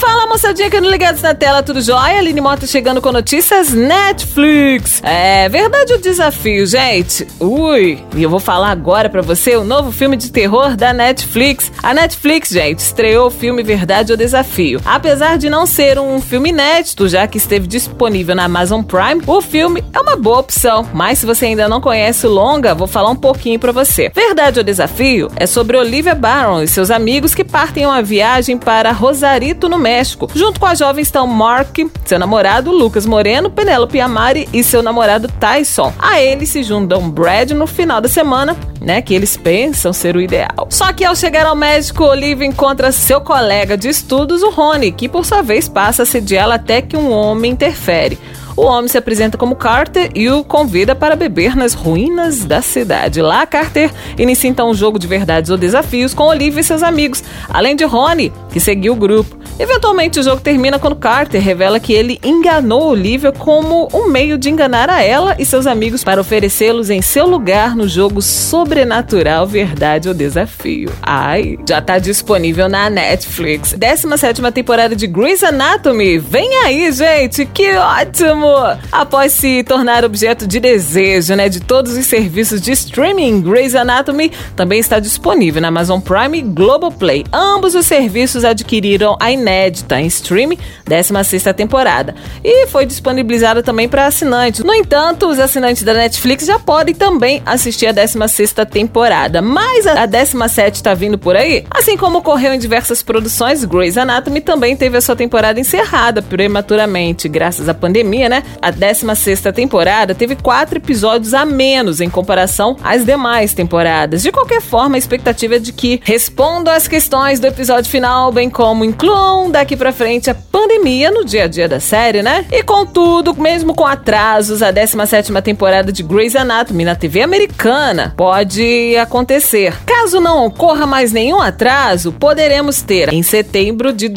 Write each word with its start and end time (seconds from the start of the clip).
Fala 0.00 0.26
moçadinha 0.26 0.70
que 0.70 0.80
no 0.80 0.88
Ligados 0.88 1.20
na 1.20 1.34
Tela, 1.34 1.62
tudo 1.62 1.82
jóia? 1.82 2.18
Aline 2.18 2.40
Mota 2.40 2.66
chegando 2.66 3.02
com 3.02 3.12
notícias 3.12 3.74
Netflix. 3.74 5.02
É 5.04 5.46
verdade 5.50 5.92
o 5.92 6.00
desafio, 6.00 6.64
gente? 6.64 7.28
Ui, 7.38 8.02
e 8.16 8.22
eu 8.22 8.30
vou 8.30 8.40
falar 8.40 8.70
agora 8.70 9.10
para 9.10 9.20
você 9.20 9.56
o 9.56 9.62
novo 9.62 9.92
filme 9.92 10.16
de 10.16 10.32
terror 10.32 10.74
da 10.74 10.94
Netflix. 10.94 11.70
A 11.82 11.92
Netflix, 11.92 12.48
gente, 12.48 12.78
estreou 12.78 13.26
o 13.26 13.30
filme 13.30 13.62
Verdade 13.62 14.10
ou 14.10 14.16
Desafio. 14.16 14.80
Apesar 14.86 15.36
de 15.36 15.50
não 15.50 15.66
ser 15.66 15.98
um 15.98 16.18
filme 16.18 16.48
inédito, 16.48 17.06
já 17.06 17.26
que 17.26 17.36
esteve 17.36 17.66
disponível 17.66 18.34
na 18.34 18.44
Amazon 18.44 18.82
Prime, 18.82 19.22
o 19.26 19.42
filme 19.42 19.84
é 19.92 20.00
uma 20.00 20.16
boa 20.16 20.38
opção. 20.38 20.88
Mas 20.94 21.18
se 21.18 21.26
você 21.26 21.44
ainda 21.44 21.68
não 21.68 21.78
conhece 21.78 22.26
o 22.26 22.30
longa, 22.30 22.74
vou 22.74 22.86
falar 22.86 23.10
um 23.10 23.16
pouquinho 23.16 23.58
para 23.58 23.70
você. 23.70 24.10
Verdade 24.14 24.60
ou 24.60 24.64
Desafio 24.64 25.30
é 25.36 25.46
sobre 25.46 25.76
Olivia 25.76 26.14
Barron 26.14 26.62
e 26.62 26.68
seus 26.68 26.90
amigos 26.90 27.34
que 27.34 27.44
partem 27.44 27.84
uma 27.84 28.00
viagem 28.00 28.56
para 28.56 28.92
Rosarito, 28.92 29.68
no 29.68 29.76
México 29.76 29.89
México. 29.90 30.30
Junto 30.32 30.60
com 30.60 30.66
a 30.66 30.74
jovem 30.76 31.02
estão 31.02 31.26
Mark, 31.26 31.76
seu 32.04 32.16
namorado 32.16 32.70
Lucas 32.70 33.04
Moreno, 33.04 33.50
Penélope 33.50 34.00
Amari 34.00 34.48
e 34.52 34.62
seu 34.62 34.84
namorado 34.84 35.26
Tyson. 35.40 35.92
A 35.98 36.20
eles 36.20 36.48
se 36.48 36.62
juntam 36.62 37.10
Brad 37.10 37.50
no 37.50 37.66
final 37.66 38.00
da 38.00 38.08
semana, 38.08 38.56
né, 38.80 39.02
que 39.02 39.12
eles 39.12 39.36
pensam 39.36 39.92
ser 39.92 40.14
o 40.14 40.20
ideal. 40.20 40.68
Só 40.70 40.92
que 40.92 41.04
ao 41.04 41.16
chegar 41.16 41.44
ao 41.44 41.56
México, 41.56 42.04
Olivia 42.04 42.46
encontra 42.46 42.92
seu 42.92 43.20
colega 43.20 43.76
de 43.76 43.88
estudos, 43.88 44.42
o 44.42 44.50
Rony, 44.50 44.92
que 44.92 45.08
por 45.08 45.26
sua 45.26 45.42
vez 45.42 45.68
passa 45.68 46.04
a 46.04 46.06
sediá-la 46.06 46.54
até 46.54 46.80
que 46.80 46.96
um 46.96 47.10
homem 47.10 47.50
interfere. 47.50 48.16
O 48.56 48.62
homem 48.62 48.88
se 48.88 48.98
apresenta 48.98 49.38
como 49.38 49.56
Carter 49.56 50.10
e 50.14 50.28
o 50.28 50.44
convida 50.44 50.94
para 50.94 51.16
beber 51.16 51.56
nas 51.56 51.72
ruínas 51.72 52.44
da 52.44 52.60
cidade. 52.60 53.22
Lá, 53.22 53.46
Carter 53.46 53.90
inicia 54.18 54.50
então 54.50 54.70
um 54.70 54.74
jogo 54.74 54.98
de 54.98 55.06
verdades 55.06 55.50
ou 55.50 55.56
desafios 55.56 56.12
com 56.12 56.24
Olivia 56.24 56.60
e 56.60 56.64
seus 56.64 56.82
amigos, 56.82 57.24
além 57.48 57.74
de 57.74 57.84
Rony, 57.84 58.32
que 58.52 58.60
seguiu 58.60 58.92
o 58.92 58.96
grupo. 58.96 59.39
Eventualmente, 59.60 60.18
o 60.18 60.22
jogo 60.22 60.40
termina 60.40 60.78
quando 60.78 60.96
Carter 60.96 61.38
revela 61.38 61.78
que 61.78 61.92
ele 61.92 62.18
enganou 62.24 62.88
Olivia 62.88 63.30
como 63.30 63.88
um 63.92 64.08
meio 64.08 64.38
de 64.38 64.48
enganar 64.48 64.88
a 64.88 65.02
ela 65.02 65.36
e 65.38 65.44
seus 65.44 65.66
amigos 65.66 66.02
para 66.02 66.18
oferecê-los 66.18 66.88
em 66.88 67.02
seu 67.02 67.26
lugar 67.26 67.76
no 67.76 67.86
jogo 67.86 68.22
sobrenatural 68.22 69.46
Verdade 69.46 70.08
ou 70.08 70.14
Desafio. 70.14 70.90
Ai, 71.02 71.58
já 71.68 71.82
tá 71.82 71.98
disponível 71.98 72.70
na 72.70 72.88
Netflix. 72.88 73.74
17 73.74 74.40
temporada 74.50 74.96
de 74.96 75.06
Grey's 75.06 75.44
Anatomy. 75.44 76.16
Vem 76.18 76.64
aí, 76.64 76.90
gente! 76.90 77.44
Que 77.44 77.76
ótimo! 77.76 78.48
Após 78.90 79.32
se 79.32 79.62
tornar 79.64 80.06
objeto 80.06 80.46
de 80.46 80.58
desejo, 80.58 81.34
né, 81.34 81.50
de 81.50 81.60
todos 81.60 81.98
os 81.98 82.06
serviços 82.06 82.62
de 82.62 82.72
streaming, 82.72 83.42
Grey's 83.42 83.74
Anatomy 83.74 84.32
também 84.56 84.80
está 84.80 84.98
disponível 84.98 85.60
na 85.60 85.68
Amazon 85.68 86.00
Prime 86.00 86.38
e 86.38 86.40
Globoplay. 86.40 87.26
Ambos 87.30 87.74
os 87.74 87.84
serviços 87.84 88.42
adquiriram 88.42 89.18
a 89.20 89.30
inédita 89.50 90.00
em 90.00 90.06
streaming 90.06 90.58
16 90.86 91.42
temporada 91.56 92.14
e 92.42 92.66
foi 92.68 92.86
disponibilizada 92.86 93.62
também 93.62 93.88
para 93.88 94.06
assinantes. 94.06 94.62
No 94.64 94.72
entanto, 94.72 95.26
os 95.26 95.38
assinantes 95.38 95.82
da 95.82 95.92
Netflix 95.94 96.46
já 96.46 96.58
podem 96.58 96.94
também 96.94 97.42
assistir 97.44 97.86
a 97.86 97.92
16 97.92 98.54
temporada, 98.70 99.42
mas 99.42 99.86
a 99.86 100.06
17 100.06 100.76
está 100.76 100.94
vindo 100.94 101.18
por 101.18 101.36
aí. 101.36 101.64
Assim 101.70 101.96
como 101.96 102.18
ocorreu 102.18 102.54
em 102.54 102.58
diversas 102.58 103.02
produções, 103.02 103.64
Grey's 103.64 103.96
Anatomy 103.96 104.40
também 104.40 104.76
teve 104.76 104.96
a 104.96 105.00
sua 105.00 105.16
temporada 105.16 105.58
encerrada 105.58 106.22
prematuramente, 106.22 107.28
graças 107.28 107.68
à 107.68 107.74
pandemia, 107.74 108.28
né? 108.28 108.42
A 108.62 108.70
16 108.70 109.42
temporada 109.54 110.14
teve 110.14 110.36
quatro 110.36 110.78
episódios 110.78 111.34
a 111.34 111.44
menos 111.44 112.00
em 112.00 112.08
comparação 112.08 112.76
às 112.82 113.04
demais 113.04 113.54
temporadas. 113.54 114.22
De 114.22 114.30
qualquer 114.30 114.60
forma, 114.60 114.96
a 114.96 114.98
expectativa 114.98 115.56
é 115.56 115.58
de 115.58 115.72
que 115.72 116.00
respondam 116.04 116.72
às 116.72 116.86
questões 116.86 117.40
do 117.40 117.46
episódio 117.46 117.90
final, 117.90 118.32
bem 118.32 118.48
como 118.50 118.84
incluam 118.84 119.39
daqui 119.48 119.76
para 119.76 119.92
frente 119.92 120.28
a 120.28 120.34
pandemia 120.34 121.12
no 121.12 121.24
dia 121.24 121.44
a 121.44 121.46
dia 121.46 121.68
da 121.68 121.78
série, 121.78 122.20
né? 122.20 122.44
E 122.50 122.64
contudo, 122.64 123.32
mesmo 123.34 123.74
com 123.74 123.86
atrasos, 123.86 124.60
a 124.60 124.72
17 124.72 125.30
temporada 125.40 125.92
de 125.92 126.02
Grey's 126.02 126.34
Anatomy 126.34 126.84
na 126.84 126.96
TV 126.96 127.22
americana 127.22 128.12
pode 128.16 128.96
acontecer. 128.96 129.76
Caso 129.86 130.20
não 130.20 130.46
ocorra 130.46 130.86
mais 130.86 131.12
nenhum 131.12 131.40
atraso, 131.40 132.12
poderemos 132.12 132.82
ter 132.82 133.12
em 133.12 133.22
setembro 133.22 133.92
de 133.92 134.08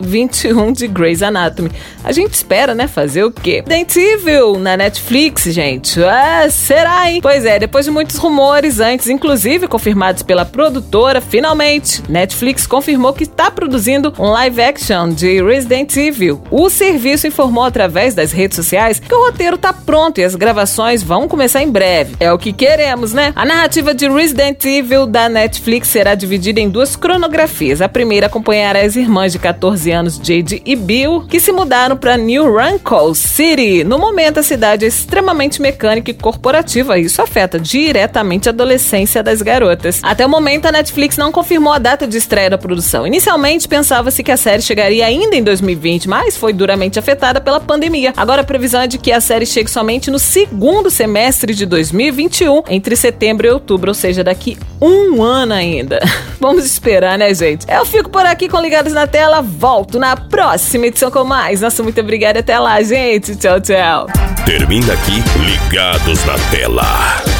2021 0.00 0.72
de 0.72 0.88
Grey's 0.88 1.22
Anatomy. 1.22 1.70
A 2.04 2.12
gente 2.12 2.34
espera, 2.34 2.74
né? 2.74 2.86
Fazer 2.86 3.24
o 3.24 3.30
quê? 3.30 3.64
Resident 3.66 3.96
Evil 3.96 4.58
na 4.58 4.76
Netflix, 4.76 5.44
gente. 5.44 6.02
Ah, 6.02 6.48
será, 6.50 7.10
hein? 7.10 7.20
Pois 7.20 7.44
é, 7.44 7.58
depois 7.58 7.84
de 7.84 7.90
muitos 7.90 8.16
rumores 8.16 8.80
antes, 8.80 9.08
inclusive 9.08 9.68
confirmados 9.68 10.22
pela 10.22 10.44
produtora, 10.44 11.20
finalmente 11.20 12.02
Netflix 12.08 12.66
confirmou 12.66 13.12
que 13.12 13.24
está 13.24 13.50
produzindo 13.50 14.12
um 14.18 14.30
live 14.30 14.60
action 14.60 15.10
de 15.10 15.42
Resident 15.42 15.96
Evil. 15.96 16.42
O 16.50 16.68
serviço 16.68 17.26
informou 17.26 17.64
através 17.64 18.14
das 18.14 18.32
redes 18.32 18.56
sociais 18.56 18.98
que 18.98 19.14
o 19.14 19.26
roteiro 19.26 19.56
está 19.56 19.72
pronto 19.72 20.18
e 20.18 20.24
as 20.24 20.34
gravações 20.34 21.02
vão 21.02 21.28
começar 21.28 21.62
em 21.62 21.70
breve. 21.70 22.16
É 22.20 22.32
o 22.32 22.38
que 22.38 22.52
queremos, 22.52 23.12
né? 23.12 23.32
A 23.34 23.44
narrativa 23.44 23.94
de 23.94 24.08
Resident 24.08 24.64
Evil 24.64 25.06
da 25.06 25.28
Netflix 25.28 25.88
será 25.88 26.14
dividida 26.14 26.60
em 26.60 26.68
duas 26.68 26.96
cronografias. 26.96 27.80
A 27.80 27.88
primeira 27.88 28.26
acompanhará 28.26 28.80
as 28.80 28.96
irmãs 28.96 29.32
de 29.32 29.38
14 29.38 29.85
anos, 29.90 30.20
Jade 30.22 30.62
e 30.64 30.76
Bill, 30.76 31.24
que 31.28 31.40
se 31.40 31.52
mudaram 31.52 31.96
para 31.96 32.16
New 32.16 32.46
Cold 32.82 33.16
City. 33.16 33.84
No 33.84 33.98
momento, 33.98 34.40
a 34.40 34.42
cidade 34.42 34.84
é 34.84 34.88
extremamente 34.88 35.60
mecânica 35.60 36.10
e 36.10 36.14
corporativa, 36.14 36.98
e 36.98 37.02
isso 37.02 37.22
afeta 37.22 37.58
diretamente 37.58 38.48
a 38.48 38.52
adolescência 38.52 39.22
das 39.22 39.42
garotas. 39.42 40.00
Até 40.02 40.24
o 40.24 40.28
momento, 40.28 40.66
a 40.66 40.72
Netflix 40.72 41.16
não 41.16 41.32
confirmou 41.32 41.72
a 41.72 41.78
data 41.78 42.06
de 42.06 42.16
estreia 42.16 42.50
da 42.50 42.58
produção. 42.58 43.06
Inicialmente, 43.06 43.68
pensava-se 43.68 44.22
que 44.22 44.32
a 44.32 44.36
série 44.36 44.62
chegaria 44.62 45.06
ainda 45.06 45.34
em 45.36 45.42
2020, 45.42 46.08
mas 46.08 46.36
foi 46.36 46.52
duramente 46.52 46.98
afetada 46.98 47.40
pela 47.40 47.60
pandemia. 47.60 48.12
Agora, 48.16 48.42
a 48.42 48.44
previsão 48.44 48.82
é 48.82 48.86
de 48.86 48.98
que 48.98 49.12
a 49.12 49.20
série 49.20 49.46
chegue 49.46 49.70
somente 49.70 50.10
no 50.10 50.18
segundo 50.18 50.90
semestre 50.90 51.54
de 51.54 51.66
2021, 51.66 52.62
entre 52.68 52.96
setembro 52.96 53.46
e 53.46 53.50
outubro, 53.50 53.90
ou 53.90 53.94
seja, 53.94 54.22
daqui 54.24 54.56
um 54.80 55.22
ano 55.22 55.54
ainda. 55.54 56.00
Vamos 56.40 56.64
esperar, 56.64 57.18
né, 57.18 57.32
gente? 57.34 57.66
Eu 57.68 57.84
fico 57.84 58.10
por 58.10 58.24
aqui 58.24 58.48
com 58.48 58.60
Ligados 58.60 58.92
na 58.92 59.06
Tela, 59.06 59.40
volto 59.76 59.98
na 59.98 60.16
próxima 60.16 60.86
edição 60.86 61.10
com 61.10 61.22
mais. 61.22 61.60
Nossa, 61.60 61.82
muito 61.82 62.00
obrigada 62.00 62.40
até 62.40 62.58
lá, 62.58 62.82
gente. 62.82 63.36
Tchau, 63.36 63.60
tchau. 63.60 64.06
Termina 64.46 64.94
aqui 64.94 65.22
Ligados 65.38 66.24
na 66.24 66.34
Tela. 66.50 67.35